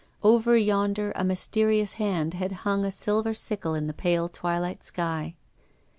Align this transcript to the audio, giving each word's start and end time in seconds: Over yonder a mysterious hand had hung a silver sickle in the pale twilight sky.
Over 0.23 0.57
yonder 0.57 1.11
a 1.15 1.23
mysterious 1.23 1.93
hand 2.01 2.33
had 2.33 2.51
hung 2.65 2.83
a 2.83 2.89
silver 2.89 3.35
sickle 3.35 3.75
in 3.75 3.85
the 3.85 3.93
pale 3.93 4.27
twilight 4.29 4.81
sky. 4.83 5.35